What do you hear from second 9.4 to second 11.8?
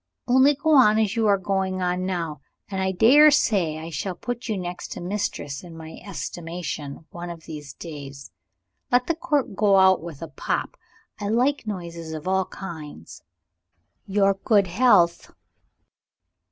go out with a pop; I like